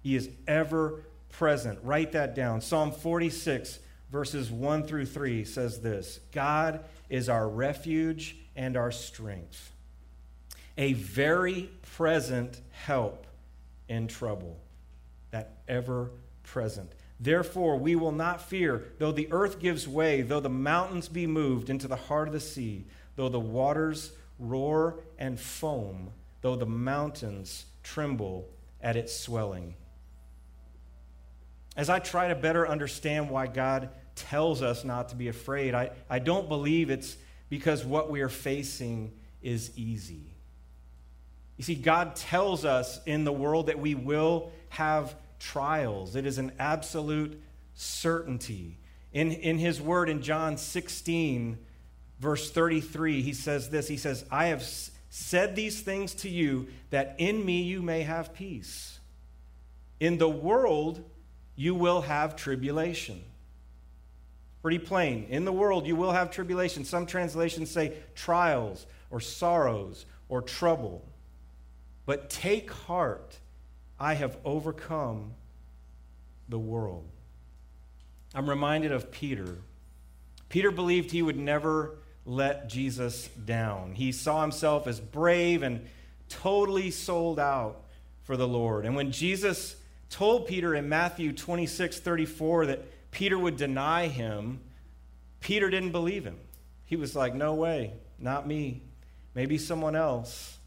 He 0.01 0.15
is 0.15 0.31
ever 0.47 1.03
present. 1.29 1.77
Write 1.83 2.13
that 2.13 2.33
down. 2.33 2.59
Psalm 2.59 2.91
46, 2.91 3.77
verses 4.11 4.49
1 4.49 4.87
through 4.87 5.05
3 5.05 5.45
says 5.45 5.79
this 5.79 6.21
God 6.31 6.79
is 7.07 7.29
our 7.29 7.47
refuge 7.47 8.35
and 8.55 8.75
our 8.75 8.91
strength, 8.91 9.73
a 10.75 10.93
very 10.93 11.69
present 11.95 12.59
help 12.71 13.27
in 13.87 14.07
trouble. 14.07 14.59
That 15.29 15.57
ever 15.67 16.09
present. 16.41 16.91
Therefore, 17.23 17.77
we 17.77 17.95
will 17.95 18.11
not 18.11 18.41
fear, 18.41 18.83
though 18.99 19.13
the 19.13 19.31
earth 19.31 19.57
gives 19.57 19.87
way, 19.87 20.23
though 20.23 20.41
the 20.41 20.49
mountains 20.49 21.07
be 21.07 21.25
moved 21.25 21.69
into 21.69 21.87
the 21.87 21.95
heart 21.95 22.27
of 22.27 22.33
the 22.33 22.39
sea, 22.41 22.85
though 23.15 23.29
the 23.29 23.39
waters 23.39 24.11
roar 24.39 24.99
and 25.17 25.39
foam, 25.39 26.11
though 26.41 26.57
the 26.57 26.65
mountains 26.65 27.65
tremble 27.81 28.49
at 28.81 28.97
its 28.97 29.15
swelling. 29.15 29.73
As 31.77 31.89
I 31.89 31.99
try 31.99 32.27
to 32.27 32.35
better 32.35 32.67
understand 32.67 33.29
why 33.29 33.47
God 33.47 33.89
tells 34.15 34.61
us 34.61 34.83
not 34.83 35.07
to 35.09 35.15
be 35.15 35.29
afraid, 35.29 35.73
I, 35.73 35.91
I 36.09 36.19
don't 36.19 36.49
believe 36.49 36.89
it's 36.89 37.15
because 37.47 37.85
what 37.85 38.11
we 38.11 38.19
are 38.19 38.27
facing 38.27 39.13
is 39.41 39.71
easy. 39.77 40.35
You 41.55 41.63
see, 41.63 41.75
God 41.75 42.17
tells 42.17 42.65
us 42.65 42.99
in 43.05 43.23
the 43.23 43.31
world 43.31 43.67
that 43.67 43.79
we 43.79 43.95
will 43.95 44.51
have 44.67 45.15
trials, 45.43 46.15
it 46.15 46.25
is 46.25 46.37
an 46.37 46.51
absolute 46.57 47.41
certainty. 47.73 48.77
In, 49.11 49.31
in 49.31 49.57
His 49.57 49.81
word 49.81 50.09
in 50.09 50.21
John 50.21 50.57
16, 50.57 51.57
verse 52.19 52.49
33, 52.49 53.21
He 53.21 53.33
says 53.33 53.69
this 53.69 53.87
He 53.87 53.97
says, 53.97 54.25
I 54.31 54.47
have 54.47 54.63
said 55.09 55.55
these 55.55 55.81
things 55.81 56.13
to 56.15 56.29
you 56.29 56.69
that 56.89 57.15
in 57.17 57.45
me 57.45 57.61
you 57.61 57.81
may 57.81 58.03
have 58.03 58.33
peace. 58.33 58.99
In 59.99 60.17
the 60.17 60.29
world, 60.29 61.03
you 61.55 61.75
will 61.75 62.01
have 62.01 62.35
tribulation. 62.35 63.21
Pretty 64.61 64.79
plain. 64.79 65.27
In 65.29 65.45
the 65.45 65.51
world, 65.51 65.85
you 65.85 65.95
will 65.95 66.11
have 66.13 66.31
tribulation. 66.31 66.85
Some 66.85 67.05
translations 67.05 67.69
say 67.69 67.93
trials 68.15 68.85
or 69.11 69.19
sorrows 69.19 70.05
or 70.29 70.41
trouble. 70.41 71.05
But 72.05 72.29
take 72.29 72.71
heart, 72.71 73.37
I 74.03 74.15
have 74.15 74.35
overcome 74.43 75.31
the 76.49 76.59
world. 76.59 77.07
I'm 78.35 78.49
reminded 78.49 78.91
of 78.91 79.11
Peter. 79.11 79.59
Peter 80.49 80.71
believed 80.71 81.09
he 81.09 81.21
would 81.21 81.37
never 81.37 81.95
let 82.25 82.67
Jesus 82.67 83.29
down. 83.45 83.93
He 83.93 84.11
saw 84.11 84.41
himself 84.41 84.87
as 84.87 84.99
brave 84.99 85.63
and 85.63 85.87
totally 86.27 86.91
sold 86.91 87.39
out 87.39 87.85
for 88.23 88.35
the 88.35 88.45
Lord. 88.45 88.85
And 88.85 88.93
when 88.93 89.13
Jesus 89.13 89.73
told 90.09 90.47
Peter 90.47 90.75
in 90.75 90.89
Matthew 90.89 91.31
26 91.31 92.01
34 92.01 92.65
that 92.65 93.11
Peter 93.11 93.39
would 93.39 93.55
deny 93.55 94.07
him, 94.07 94.59
Peter 95.39 95.69
didn't 95.69 95.93
believe 95.93 96.25
him. 96.25 96.39
He 96.83 96.97
was 96.97 97.15
like, 97.15 97.33
No 97.33 97.53
way, 97.53 97.93
not 98.19 98.45
me. 98.45 98.81
Maybe 99.33 99.57
someone 99.57 99.95
else, 99.95 100.57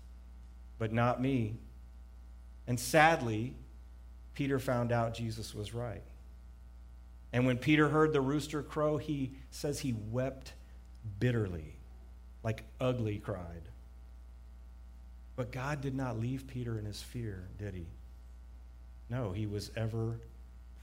but 0.78 0.90
not 0.90 1.21
me. 1.21 1.59
And 2.66 2.78
sadly, 2.78 3.54
Peter 4.35 4.58
found 4.58 4.92
out 4.92 5.14
Jesus 5.14 5.54
was 5.54 5.75
right. 5.75 6.02
And 7.32 7.46
when 7.46 7.58
Peter 7.58 7.88
heard 7.88 8.12
the 8.12 8.20
rooster 8.20 8.62
crow, 8.62 8.96
he 8.96 9.32
says 9.50 9.80
he 9.80 9.94
wept 10.11 10.52
bitterly, 11.18 11.76
like 12.42 12.64
ugly 12.80 13.18
cried. 13.18 13.62
But 15.37 15.52
God 15.52 15.80
did 15.80 15.94
not 15.94 16.18
leave 16.18 16.46
Peter 16.46 16.78
in 16.78 16.85
his 16.85 17.02
fear, 17.02 17.49
did 17.58 17.75
he? 17.75 17.87
No, 19.11 19.32
he 19.32 19.46
was 19.46 19.70
ever 19.76 20.18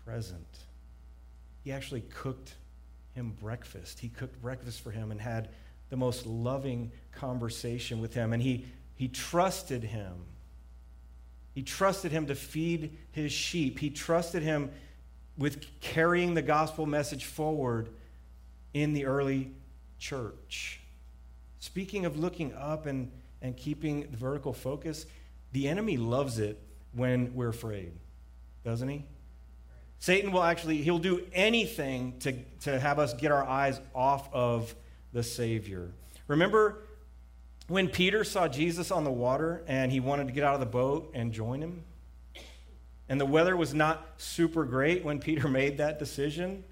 present. 0.05 0.59
He 1.63 1.71
actually 1.71 2.01
cooked 2.01 2.53
him 3.13 3.35
breakfast. 3.41 3.99
He 3.99 4.09
cooked 4.09 4.41
breakfast 4.41 4.81
for 4.81 4.91
him 4.91 5.11
and 5.11 5.19
had 5.19 5.49
the 5.89 5.97
most 5.97 6.25
loving 6.25 6.91
conversation 7.11 7.99
with 7.99 8.13
him. 8.13 8.33
And 8.33 8.41
he, 8.41 8.65
he 8.95 9.07
trusted 9.07 9.83
him. 9.83 10.13
He 11.53 11.63
trusted 11.63 12.11
him 12.11 12.27
to 12.27 12.35
feed 12.35 12.97
his 13.11 13.31
sheep. 13.31 13.79
He 13.79 13.89
trusted 13.89 14.43
him 14.43 14.71
with 15.37 15.65
carrying 15.81 16.33
the 16.33 16.41
gospel 16.41 16.85
message 16.85 17.25
forward 17.25 17.89
in 18.73 18.93
the 18.93 19.05
early 19.05 19.51
church. 19.99 20.79
Speaking 21.59 22.05
of 22.05 22.17
looking 22.17 22.53
up 22.55 22.85
and, 22.85 23.11
and 23.41 23.55
keeping 23.55 24.09
the 24.11 24.17
vertical 24.17 24.53
focus, 24.53 25.05
the 25.51 25.67
enemy 25.67 25.97
loves 25.97 26.39
it 26.39 26.59
when 26.93 27.33
we're 27.33 27.49
afraid 27.49 27.93
doesn't 28.63 28.87
he? 28.87 29.05
Satan 29.99 30.31
will 30.31 30.43
actually, 30.43 30.77
he'll 30.77 30.99
do 30.99 31.25
anything 31.33 32.19
to, 32.19 32.33
to 32.61 32.79
have 32.79 32.99
us 32.99 33.13
get 33.13 33.31
our 33.31 33.43
eyes 33.43 33.79
off 33.93 34.33
of 34.33 34.73
the 35.13 35.23
Savior. 35.23 35.91
Remember 36.27 36.79
when 37.67 37.87
Peter 37.89 38.23
saw 38.23 38.47
Jesus 38.47 38.91
on 38.91 39.03
the 39.03 39.11
water 39.11 39.63
and 39.67 39.91
he 39.91 39.99
wanted 39.99 40.27
to 40.27 40.33
get 40.33 40.43
out 40.43 40.53
of 40.53 40.59
the 40.59 40.65
boat 40.65 41.11
and 41.13 41.31
join 41.31 41.61
him? 41.61 41.83
And 43.09 43.19
the 43.19 43.25
weather 43.25 43.55
was 43.55 43.73
not 43.73 44.05
super 44.17 44.65
great 44.65 45.03
when 45.03 45.19
Peter 45.19 45.47
made 45.49 45.77
that 45.77 45.99
decision. 45.99 46.63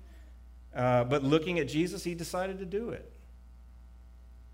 Uh, 0.76 1.04
but 1.04 1.24
looking 1.24 1.60
at 1.60 1.68
Jesus, 1.68 2.04
he 2.04 2.16
decided 2.16 2.60
to 2.60 2.66
do 2.66 2.90
it. 2.90 3.12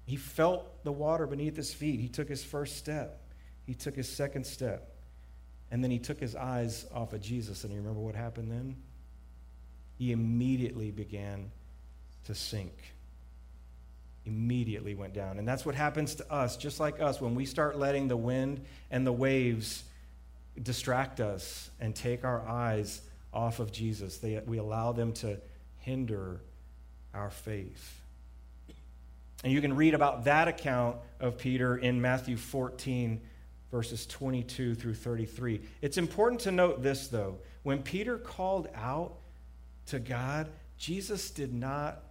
He 0.05 0.15
felt 0.15 0.83
the 0.83 0.91
water 0.91 1.27
beneath 1.27 1.55
his 1.55 1.73
feet. 1.73 1.99
He 1.99 2.07
took 2.07 2.29
his 2.29 2.43
first 2.43 2.77
step, 2.77 3.21
he 3.65 3.73
took 3.73 3.95
his 3.95 4.09
second 4.09 4.45
step. 4.45 4.93
And 5.69 5.83
then 5.83 5.91
he 5.91 5.99
took 5.99 6.17
his 6.17 6.33
eyes 6.33 6.85
off 6.93 7.11
of 7.11 7.19
Jesus, 7.19 7.65
and 7.65 7.73
you 7.73 7.79
remember 7.79 7.99
what 7.99 8.15
happened 8.15 8.49
then? 8.49 8.77
He 9.97 10.13
immediately 10.13 10.91
began 10.91 11.51
to 12.23 12.33
sink. 12.33 12.71
Immediately 14.27 14.93
went 14.93 15.13
down. 15.13 15.39
And 15.39 15.47
that's 15.47 15.65
what 15.65 15.73
happens 15.73 16.15
to 16.15 16.29
us, 16.29 16.57
just 16.57 16.81
like 16.81 16.99
us, 16.99 17.21
when 17.21 17.33
we 17.33 17.45
start 17.45 17.79
letting 17.79 18.09
the 18.09 18.17
wind 18.17 18.59
and 18.91 19.07
the 19.07 19.11
waves 19.13 19.85
distract 20.61 21.21
us 21.21 21.69
and 21.79 21.95
take 21.95 22.25
our 22.25 22.45
eyes 22.45 23.01
off 23.33 23.59
of 23.59 23.71
Jesus. 23.71 24.17
They, 24.17 24.41
we 24.45 24.57
allow 24.57 24.91
them 24.91 25.13
to 25.13 25.39
hinder 25.77 26.41
our 27.13 27.29
faith. 27.29 28.01
And 29.45 29.53
you 29.53 29.61
can 29.61 29.77
read 29.77 29.93
about 29.93 30.25
that 30.25 30.49
account 30.49 30.97
of 31.21 31.37
Peter 31.37 31.77
in 31.77 32.01
Matthew 32.01 32.35
14, 32.35 33.21
verses 33.71 34.05
22 34.07 34.75
through 34.75 34.95
33. 34.95 35.61
It's 35.81 35.97
important 35.97 36.41
to 36.41 36.51
note 36.51 36.83
this, 36.83 37.07
though. 37.07 37.37
When 37.63 37.81
Peter 37.81 38.17
called 38.17 38.67
out 38.75 39.13
to 39.85 39.99
God, 39.99 40.49
Jesus 40.77 41.31
did 41.31 41.53
not 41.53 42.03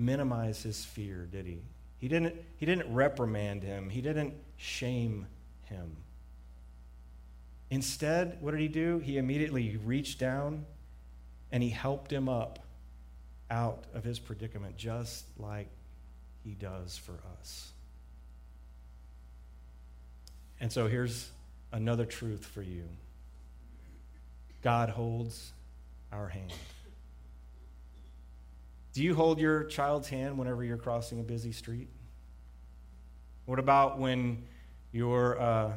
minimize 0.00 0.62
his 0.62 0.84
fear, 0.84 1.28
did 1.30 1.46
he? 1.46 1.62
He 1.98 2.08
didn't, 2.08 2.34
he 2.56 2.66
didn't 2.66 2.92
reprimand 2.92 3.62
him, 3.62 3.90
he 3.90 4.00
didn't 4.00 4.34
shame 4.56 5.26
him. 5.64 5.96
Instead, 7.70 8.38
what 8.40 8.50
did 8.52 8.60
he 8.60 8.68
do? 8.68 8.98
He 8.98 9.18
immediately 9.18 9.76
reached 9.84 10.18
down 10.18 10.64
and 11.52 11.62
he 11.62 11.68
helped 11.68 12.12
him 12.12 12.28
up 12.28 12.58
out 13.50 13.84
of 13.94 14.02
his 14.02 14.18
predicament, 14.18 14.76
just 14.76 15.24
like 15.38 15.68
he 16.42 16.52
does 16.52 16.96
for 16.96 17.18
us. 17.38 17.72
And 20.60 20.72
so 20.72 20.88
here's 20.88 21.30
another 21.72 22.04
truth 22.04 22.44
for 22.44 22.62
you 22.62 22.84
God 24.62 24.90
holds 24.90 25.52
our 26.12 26.28
hand. 26.28 26.52
Do 28.92 29.04
you 29.04 29.14
hold 29.14 29.38
your 29.38 29.64
child's 29.64 30.08
hand 30.08 30.36
whenever 30.36 30.64
you're 30.64 30.76
crossing 30.76 31.20
a 31.20 31.22
busy 31.22 31.52
street? 31.52 31.88
What 33.44 33.58
about 33.58 33.98
when 33.98 34.44
you're 34.90 35.40
uh, 35.40 35.72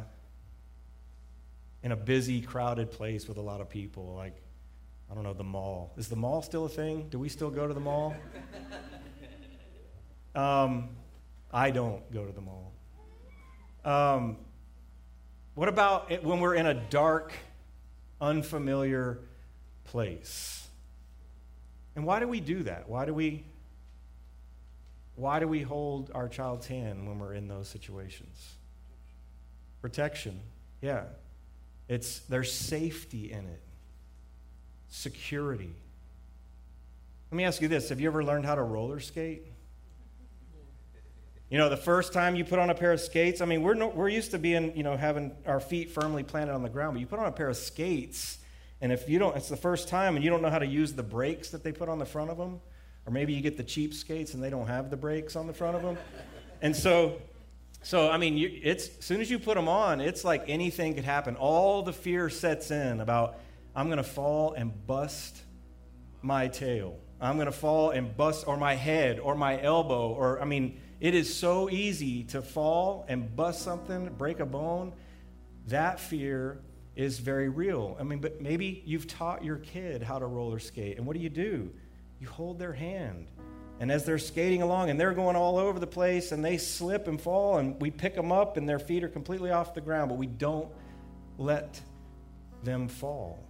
in 1.83 1.91
a 1.91 1.95
busy, 1.95 2.41
crowded 2.41 2.91
place 2.91 3.27
with 3.27 3.37
a 3.37 3.41
lot 3.41 3.61
of 3.61 3.69
people, 3.69 4.15
like, 4.15 4.35
I 5.11 5.13
don't 5.13 5.23
know, 5.23 5.33
the 5.33 5.43
mall? 5.43 5.93
Is 5.97 6.07
the 6.07 6.15
mall 6.15 6.41
still 6.41 6.65
a 6.65 6.69
thing? 6.69 7.07
Do 7.09 7.19
we 7.19 7.29
still 7.29 7.51
go 7.51 7.67
to 7.67 7.73
the 7.73 7.79
mall? 7.79 8.15
um, 10.35 10.89
I 11.51 11.69
don't 11.69 12.11
go 12.11 12.25
to 12.25 12.31
the 12.31 12.41
mall. 12.41 12.73
Um, 13.85 14.37
what 15.53 15.69
about 15.69 16.23
when 16.23 16.39
we're 16.39 16.55
in 16.55 16.65
a 16.65 16.73
dark, 16.73 17.31
unfamiliar 18.19 19.19
place? 19.83 20.62
And 21.95 22.05
why 22.05 22.19
do 22.19 22.27
we 22.27 22.39
do 22.39 22.63
that? 22.63 22.89
Why 22.89 23.05
do 23.05 23.13
we 23.13 23.43
why 25.15 25.39
do 25.39 25.47
we 25.47 25.61
hold 25.61 26.09
our 26.15 26.27
child's 26.27 26.65
hand 26.65 27.07
when 27.07 27.19
we're 27.19 27.33
in 27.33 27.47
those 27.47 27.67
situations? 27.67 28.55
Protection. 29.81 30.39
Yeah. 30.81 31.03
It's 31.87 32.19
there's 32.21 32.51
safety 32.51 33.31
in 33.31 33.45
it. 33.45 33.61
Security. 34.89 35.73
Let 37.31 37.37
me 37.37 37.43
ask 37.45 37.61
you 37.61 37.67
this, 37.67 37.89
have 37.89 37.99
you 37.99 38.07
ever 38.07 38.23
learned 38.23 38.45
how 38.45 38.55
to 38.55 38.63
roller 38.63 38.99
skate? 38.99 39.45
You 41.49 41.59
know, 41.59 41.69
the 41.69 41.77
first 41.77 42.13
time 42.13 42.35
you 42.35 42.45
put 42.45 42.57
on 42.57 42.71
a 42.71 42.75
pair 42.75 42.91
of 42.91 42.99
skates, 42.99 43.39
I 43.41 43.45
mean, 43.45 43.61
we're, 43.61 43.75
no, 43.75 43.87
we're 43.87 44.09
used 44.09 44.31
to 44.31 44.39
being, 44.39 44.75
you 44.75 44.81
know, 44.81 44.97
having 44.97 45.35
our 45.45 45.59
feet 45.59 45.91
firmly 45.91 46.23
planted 46.23 46.53
on 46.53 46.63
the 46.63 46.69
ground, 46.69 46.95
but 46.95 46.99
you 46.99 47.05
put 47.05 47.19
on 47.19 47.27
a 47.27 47.31
pair 47.31 47.49
of 47.49 47.57
skates 47.57 48.39
and 48.83 48.91
if 48.91 49.07
you 49.07 49.17
don't, 49.17 49.37
it's 49.37 49.47
the 49.47 49.55
first 49.55 49.87
time 49.87 50.17
and 50.17 50.25
you 50.25 50.29
don't 50.29 50.41
know 50.41 50.49
how 50.49 50.59
to 50.59 50.67
use 50.67 50.91
the 50.91 51.03
brakes 51.03 51.51
that 51.51 51.63
they 51.63 51.71
put 51.71 51.87
on 51.87 51.99
the 51.99 52.05
front 52.05 52.29
of 52.29 52.37
them, 52.37 52.59
or 53.05 53.13
maybe 53.13 53.31
you 53.31 53.39
get 53.39 53.55
the 53.55 53.63
cheap 53.63 53.93
skates 53.93 54.33
and 54.33 54.43
they 54.43 54.49
don't 54.49 54.67
have 54.67 54.89
the 54.89 54.97
brakes 54.97 55.37
on 55.37 55.47
the 55.47 55.53
front 55.53 55.77
of 55.77 55.81
them. 55.81 55.97
And 56.61 56.75
so, 56.75 57.21
so 57.81 58.11
I 58.11 58.17
mean, 58.17 58.35
you, 58.35 58.59
it's 58.61 58.89
as 58.89 59.05
soon 59.05 59.21
as 59.21 59.31
you 59.31 59.39
put 59.39 59.55
them 59.55 59.69
on, 59.69 60.01
it's 60.01 60.25
like 60.25 60.49
anything 60.49 60.95
could 60.95 61.05
happen. 61.05 61.37
All 61.37 61.81
the 61.81 61.93
fear 61.93 62.29
sets 62.29 62.71
in 62.71 62.99
about 62.99 63.37
I'm 63.73 63.85
going 63.85 63.97
to 63.97 64.03
fall 64.03 64.51
and 64.51 64.85
bust 64.85 65.41
my 66.21 66.49
tail. 66.49 66.99
I'm 67.21 67.37
going 67.37 67.45
to 67.45 67.53
fall 67.53 67.91
and 67.91 68.17
bust, 68.17 68.45
or 68.49 68.57
my 68.57 68.75
head, 68.75 69.17
or 69.17 69.33
my 69.33 69.61
elbow, 69.61 70.09
or 70.09 70.41
I 70.41 70.45
mean, 70.45 70.81
it 70.99 71.15
is 71.15 71.33
so 71.33 71.69
easy 71.69 72.25
to 72.25 72.41
fall 72.41 73.05
and 73.07 73.33
bust 73.33 73.61
something, 73.61 74.09
break 74.17 74.41
a 74.41 74.45
bone. 74.45 74.91
That 75.67 76.01
fear 76.01 76.59
is 76.95 77.19
very 77.19 77.49
real. 77.49 77.97
I 77.99 78.03
mean, 78.03 78.19
but 78.19 78.41
maybe 78.41 78.83
you've 78.85 79.07
taught 79.07 79.43
your 79.43 79.57
kid 79.57 80.03
how 80.03 80.19
to 80.19 80.25
roller 80.25 80.59
skate, 80.59 80.97
and 80.97 81.05
what 81.05 81.15
do 81.15 81.21
you 81.21 81.29
do? 81.29 81.71
You 82.19 82.27
hold 82.27 82.59
their 82.59 82.73
hand. 82.73 83.27
And 83.79 83.91
as 83.91 84.05
they're 84.05 84.19
skating 84.19 84.61
along 84.61 84.91
and 84.91 84.99
they're 84.99 85.13
going 85.13 85.35
all 85.35 85.57
over 85.57 85.79
the 85.79 85.87
place 85.87 86.31
and 86.31 86.45
they 86.45 86.57
slip 86.57 87.07
and 87.07 87.19
fall, 87.19 87.57
and 87.57 87.81
we 87.81 87.91
pick 87.91 88.15
them 88.15 88.31
up 88.31 88.55
and 88.55 88.69
their 88.69 88.79
feet 88.79 89.03
are 89.03 89.09
completely 89.09 89.51
off 89.51 89.73
the 89.73 89.81
ground, 89.81 90.09
but 90.09 90.17
we 90.17 90.27
don't 90.27 90.69
let 91.37 91.81
them 92.63 92.87
fall. 92.87 93.43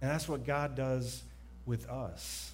And 0.00 0.10
that's 0.10 0.28
what 0.28 0.44
God 0.44 0.74
does 0.74 1.22
with 1.64 1.88
us. 1.88 2.50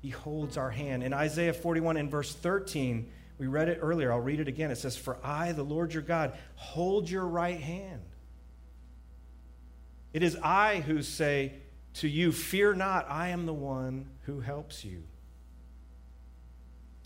He 0.00 0.08
holds 0.08 0.56
our 0.56 0.70
hand. 0.70 1.02
In 1.02 1.12
Isaiah 1.12 1.52
41 1.52 1.98
and 1.98 2.10
verse 2.10 2.32
13, 2.32 3.10
we 3.40 3.46
read 3.46 3.70
it 3.70 3.78
earlier. 3.80 4.12
I'll 4.12 4.20
read 4.20 4.38
it 4.38 4.48
again. 4.48 4.70
It 4.70 4.76
says, 4.76 4.98
For 4.98 5.16
I, 5.24 5.52
the 5.52 5.62
Lord 5.62 5.94
your 5.94 6.02
God, 6.02 6.36
hold 6.56 7.08
your 7.08 7.26
right 7.26 7.58
hand. 7.58 8.02
It 10.12 10.22
is 10.22 10.36
I 10.42 10.80
who 10.80 11.00
say 11.00 11.54
to 11.94 12.08
you, 12.08 12.32
Fear 12.32 12.74
not, 12.74 13.10
I 13.10 13.28
am 13.28 13.46
the 13.46 13.54
one 13.54 14.10
who 14.26 14.40
helps 14.40 14.84
you. 14.84 15.04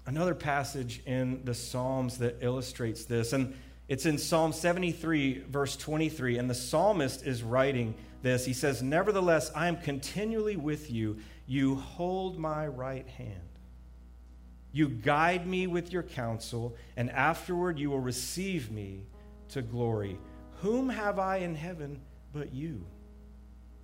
Another 0.07 0.35
passage 0.35 1.03
in 1.07 1.45
the 1.45 1.55
Psalms 1.55 2.19
that 2.19 2.39
illustrates 2.41 3.05
this, 3.05 3.33
and 3.33 3.57
it's 3.87 4.05
in 4.05 4.19
Psalm 4.19 4.53
73, 4.53 5.45
verse 5.49 5.77
23, 5.77 6.39
and 6.39 6.51
the 6.51 6.55
psalmist 6.55 7.25
is 7.25 7.45
writing 7.45 7.95
this. 8.23 8.45
He 8.45 8.55
says, 8.55 8.83
Nevertheless, 8.83 9.53
I 9.55 9.69
am 9.69 9.77
continually 9.77 10.57
with 10.57 10.91
you. 10.91 11.19
You 11.47 11.77
hold 11.77 12.41
my 12.41 12.67
right 12.67 13.07
hand. 13.07 13.54
You 14.75 14.89
guide 14.89 15.47
me 15.47 15.69
with 15.69 15.93
your 15.93 16.03
counsel, 16.03 16.75
and 16.97 17.09
afterward 17.13 17.79
you 17.79 17.91
will 17.91 18.01
receive 18.01 18.73
me 18.73 19.07
to 19.51 19.63
glory. 19.63 20.19
Whom 20.63 20.89
have 20.89 21.21
I 21.21 21.37
in 21.37 21.55
heaven 21.55 22.01
but 22.33 22.53
you? 22.53 22.85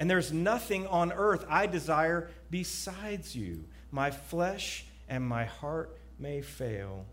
And 0.01 0.11
there's 0.11 0.33
nothing 0.33 0.89
on 0.89 1.13
earth 1.13 1.45
I 1.49 1.69
desire 1.69 2.29
besides 2.51 3.37
you. 3.37 3.63
My 3.93 4.11
flesh 4.11 4.85
and 5.09 5.25
my 5.25 5.45
heart 5.45 5.97
may 6.19 6.43
fail. 6.43 7.07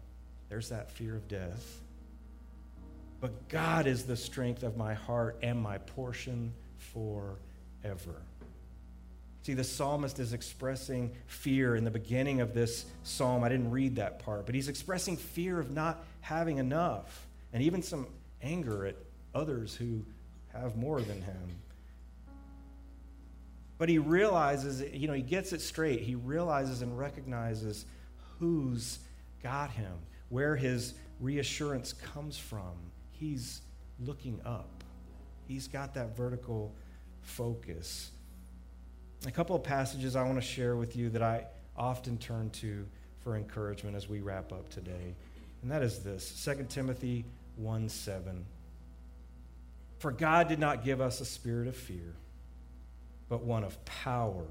There's 0.49 0.69
that 0.69 0.89
fear 0.89 1.15
of 1.15 1.27
death. 1.27 1.81
But 3.21 3.47
God 3.47 3.85
is 3.85 4.05
the 4.05 4.17
strength 4.17 4.63
of 4.63 4.75
my 4.75 4.95
heart 4.95 5.37
and 5.43 5.61
my 5.61 5.77
portion 5.77 6.51
forever. 6.77 8.23
See, 9.47 9.53
the 9.53 9.63
psalmist 9.63 10.19
is 10.19 10.33
expressing 10.33 11.15
fear 11.27 11.77
in 11.77 11.85
the 11.85 11.89
beginning 11.89 12.41
of 12.41 12.53
this 12.53 12.83
psalm. 13.03 13.45
I 13.45 13.47
didn't 13.47 13.71
read 13.71 13.95
that 13.95 14.19
part, 14.19 14.45
but 14.45 14.53
he's 14.53 14.67
expressing 14.67 15.15
fear 15.15 15.57
of 15.57 15.71
not 15.71 16.03
having 16.19 16.57
enough 16.57 17.25
and 17.53 17.63
even 17.63 17.81
some 17.81 18.07
anger 18.43 18.85
at 18.85 18.97
others 19.33 19.73
who 19.73 20.03
have 20.51 20.75
more 20.75 20.99
than 20.99 21.21
him. 21.21 21.55
But 23.77 23.87
he 23.87 23.99
realizes, 23.99 24.81
you 24.81 25.07
know, 25.07 25.13
he 25.13 25.21
gets 25.21 25.53
it 25.53 25.61
straight. 25.61 26.01
He 26.01 26.15
realizes 26.15 26.81
and 26.81 26.97
recognizes 26.99 27.85
who's 28.39 28.99
got 29.41 29.69
him, 29.69 29.93
where 30.27 30.57
his 30.57 30.93
reassurance 31.21 31.93
comes 31.93 32.37
from. 32.37 32.73
He's 33.11 33.61
looking 34.01 34.41
up, 34.45 34.83
he's 35.47 35.69
got 35.69 35.93
that 35.93 36.17
vertical 36.17 36.75
focus 37.21 38.11
a 39.25 39.31
couple 39.31 39.55
of 39.55 39.63
passages 39.63 40.15
I 40.15 40.23
want 40.23 40.35
to 40.35 40.41
share 40.41 40.75
with 40.75 40.95
you 40.95 41.09
that 41.09 41.21
I 41.21 41.45
often 41.75 42.17
turn 42.17 42.49
to 42.51 42.85
for 43.21 43.35
encouragement 43.35 43.95
as 43.95 44.07
we 44.07 44.19
wrap 44.19 44.51
up 44.51 44.69
today. 44.69 45.15
And 45.61 45.71
that 45.71 45.81
is 45.81 45.99
this 45.99 46.45
2 46.45 46.65
Timothy 46.69 47.25
1 47.55 47.89
7. 47.89 48.45
For 49.99 50.11
God 50.11 50.47
did 50.47 50.59
not 50.59 50.83
give 50.85 51.01
us 51.01 51.21
a 51.21 51.25
spirit 51.25 51.67
of 51.67 51.75
fear, 51.75 52.13
but 53.29 53.43
one 53.43 53.63
of 53.63 53.83
power 53.85 54.45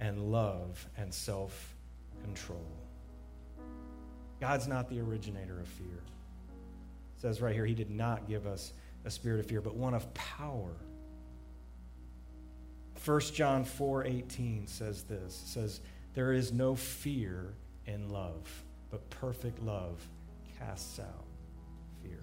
and 0.00 0.32
love 0.32 0.86
and 0.96 1.12
self 1.12 1.74
control. 2.22 2.64
God's 4.40 4.68
not 4.68 4.88
the 4.88 5.00
originator 5.00 5.60
of 5.60 5.66
fear. 5.68 5.86
It 7.16 7.20
says 7.20 7.42
right 7.42 7.54
here, 7.54 7.66
He 7.66 7.74
did 7.74 7.90
not 7.90 8.28
give 8.28 8.46
us 8.46 8.72
a 9.04 9.10
spirit 9.10 9.40
of 9.40 9.46
fear, 9.46 9.60
but 9.60 9.74
one 9.74 9.94
of 9.94 10.12
power 10.14 10.70
1 13.08 13.32
John 13.32 13.64
4:18 13.64 14.66
says 14.66 15.04
this. 15.04 15.34
Says 15.34 15.80
there 16.12 16.30
is 16.30 16.52
no 16.52 16.74
fear 16.74 17.54
in 17.86 18.10
love, 18.10 18.64
but 18.90 19.08
perfect 19.08 19.62
love 19.62 20.06
casts 20.58 21.00
out 21.00 21.24
fear. 22.02 22.22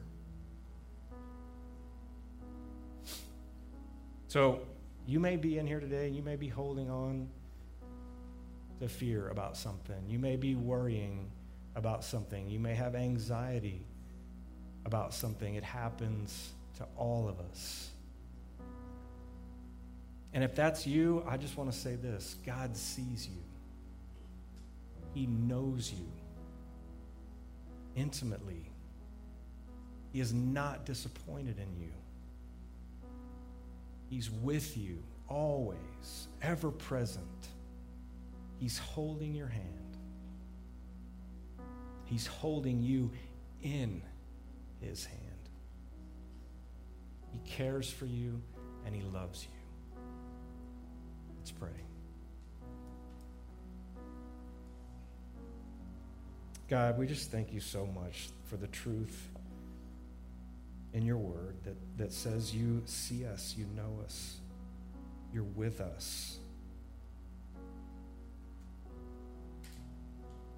So, 4.28 4.62
you 5.08 5.19
may 5.19 5.38
be 5.38 5.58
in 5.58 5.65
here 5.65 5.80
today, 5.80 6.10
you 6.10 6.21
may 6.21 6.36
be 6.36 6.50
holding 6.50 6.91
on 6.91 7.30
to 8.80 8.88
fear 8.88 9.30
about 9.30 9.58
something. 9.58 10.08
You 10.08 10.19
may 10.19 10.36
be 10.36 10.54
worrying 10.54 11.32
about 11.76 12.04
something. 12.04 12.48
You 12.48 12.60
may 12.60 12.76
have 12.76 12.93
anxiety 12.93 13.82
about 14.86 15.15
something. 15.15 15.56
It 15.56 15.63
happens 15.63 16.54
to 16.78 16.86
all 16.95 17.28
of 17.28 17.39
us. 17.39 17.94
And 20.36 20.43
if 20.43 20.54
that's 20.54 20.86
you, 20.86 21.24
I 21.26 21.38
just 21.38 21.58
want 21.58 21.71
to 21.71 21.78
say 21.78 21.95
this 21.95 22.36
God 22.45 22.76
sees 22.76 23.26
you, 23.26 23.41
He 25.13 25.26
knows 25.26 25.91
you 25.91 26.12
intimately. 27.95 28.69
He 30.12 30.19
is 30.19 30.34
not 30.34 30.86
disappointed 30.86 31.58
in 31.58 31.82
you. 31.82 31.91
He's 34.10 34.30
with 34.30 34.78
you 34.78 35.02
always, 35.28 36.28
ever 36.41 36.69
present. 36.69 37.48
He's 38.60 38.78
holding 38.78 39.34
your 39.34 39.48
hand. 39.48 39.98
He's 42.04 42.28
holding 42.28 42.82
you 42.82 43.12
in 43.62 44.02
his 44.80 45.06
hand. 45.06 45.21
He 47.32 47.39
cares 47.50 47.89
for 47.89 48.06
you 48.06 48.41
and 48.86 48.95
he 48.95 49.02
loves 49.02 49.43
you. 49.43 49.55
Let's 51.45 51.60
pray. 51.60 51.69
God, 56.67 56.97
we 56.97 57.05
just 57.05 57.29
thank 57.29 57.53
you 57.53 57.60
so 57.60 57.86
much 57.86 58.29
for 58.45 58.58
the 58.58 58.65
truth 58.65 59.29
in 60.95 61.05
your 61.05 61.17
word 61.17 61.53
that, 61.63 61.75
that 61.97 62.12
says 62.12 62.55
you 62.55 62.81
see 62.88 63.27
us, 63.27 63.53
you 63.55 63.67
know 63.75 64.03
us, 64.03 64.38
you're 65.31 65.43
with 65.43 65.81
us. 65.81 66.39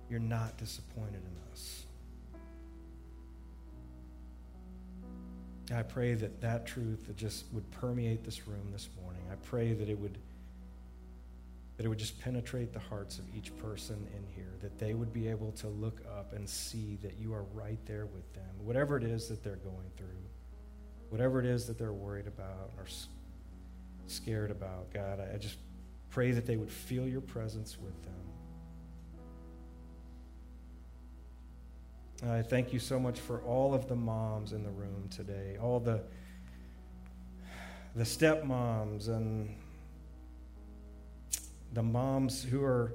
You're 0.09 0.21
not 0.21 0.55
disappointed 0.55 1.21
in 1.21 1.51
us. 1.51 1.83
I 5.75 5.83
pray 5.83 6.13
that 6.13 6.39
that 6.39 6.65
truth 6.65 7.11
just 7.17 7.43
would 7.51 7.69
permeate 7.71 8.23
this 8.23 8.47
room 8.47 8.69
this 8.71 8.87
morning. 9.01 9.23
I 9.29 9.35
pray 9.35 9.73
that 9.73 9.89
it 9.89 9.99
would 9.99 10.17
that 11.77 11.85
it 11.85 11.89
would 11.89 11.99
just 11.99 12.19
penetrate 12.19 12.73
the 12.73 12.79
hearts 12.79 13.19
of 13.19 13.25
each 13.35 13.55
person 13.57 14.07
in 14.15 14.23
here, 14.35 14.55
that 14.59 14.77
they 14.79 14.95
would 14.95 15.13
be 15.13 15.27
able 15.27 15.51
to 15.51 15.67
look 15.67 16.01
up 16.17 16.33
and 16.33 16.49
see 16.49 16.97
that 17.03 17.17
you 17.19 17.33
are 17.33 17.43
right 17.53 17.79
there 17.85 18.07
with 18.07 18.33
them, 18.33 18.49
whatever 18.59 18.97
it 18.97 19.03
is 19.03 19.27
that 19.27 19.43
they're 19.43 19.57
going 19.57 19.91
through, 19.95 20.07
whatever 21.09 21.39
it 21.39 21.45
is 21.45 21.67
that 21.67 21.77
they're 21.77 21.93
worried 21.93 22.27
about 22.27 22.71
or 22.77 22.85
scared 24.07 24.49
about. 24.49 24.91
God, 24.91 25.19
I 25.33 25.37
just 25.37 25.57
pray 26.09 26.31
that 26.31 26.47
they 26.47 26.57
would 26.57 26.71
feel 26.71 27.07
your 27.07 27.21
presence 27.21 27.77
with 27.79 27.93
them. 28.03 28.13
I 32.31 32.41
thank 32.41 32.73
you 32.73 32.79
so 32.79 32.99
much 32.99 33.19
for 33.19 33.41
all 33.41 33.75
of 33.75 33.87
the 33.87 33.95
moms 33.95 34.51
in 34.53 34.63
the 34.63 34.71
room 34.71 35.07
today, 35.11 35.57
all 35.61 35.79
the 35.79 36.01
the 37.95 38.03
stepmoms 38.03 39.07
and 39.07 39.55
the 41.77 41.83
moms 41.83 42.43
who 42.43 42.63
are 42.63 42.91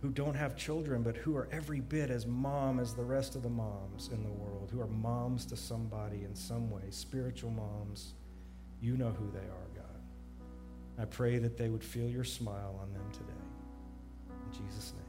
who 0.00 0.10
don't 0.10 0.34
have 0.34 0.56
children 0.56 1.00
but 1.00 1.16
who 1.16 1.36
are 1.36 1.48
every 1.52 1.78
bit 1.78 2.10
as 2.10 2.26
mom 2.26 2.80
as 2.80 2.92
the 2.92 3.04
rest 3.04 3.36
of 3.36 3.44
the 3.44 3.48
moms 3.48 4.08
in 4.08 4.20
the 4.24 4.32
world 4.32 4.68
who 4.72 4.80
are 4.80 4.88
moms 4.88 5.46
to 5.46 5.56
somebody 5.56 6.24
in 6.24 6.34
some 6.34 6.72
way 6.72 6.82
spiritual 6.90 7.52
moms. 7.52 8.14
You 8.80 8.96
know 8.96 9.10
who 9.10 9.30
they 9.30 9.46
are 9.46 9.68
god. 9.76 10.02
I 10.98 11.04
pray 11.04 11.38
that 11.38 11.56
they 11.56 11.68
would 11.68 11.84
feel 11.84 12.08
your 12.08 12.24
smile 12.24 12.80
on 12.82 12.92
them 12.92 13.08
today. 13.12 13.46
In 14.44 14.66
jesus 14.66 14.92
name 14.94 15.01